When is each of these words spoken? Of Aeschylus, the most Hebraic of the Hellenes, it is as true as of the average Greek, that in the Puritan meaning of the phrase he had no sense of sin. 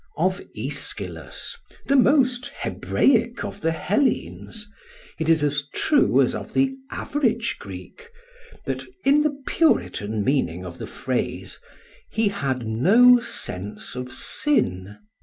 Of 0.17 0.41
Aeschylus, 0.57 1.57
the 1.85 1.95
most 1.95 2.47
Hebraic 2.61 3.43
of 3.45 3.61
the 3.61 3.71
Hellenes, 3.71 4.67
it 5.19 5.29
is 5.29 5.43
as 5.43 5.65
true 5.75 6.21
as 6.23 6.33
of 6.33 6.55
the 6.55 6.73
average 6.89 7.57
Greek, 7.59 8.09
that 8.65 8.83
in 9.05 9.21
the 9.21 9.39
Puritan 9.45 10.23
meaning 10.23 10.65
of 10.65 10.79
the 10.79 10.87
phrase 10.87 11.59
he 12.09 12.29
had 12.29 12.65
no 12.65 13.19
sense 13.19 13.95
of 13.95 14.11
sin. 14.11 14.97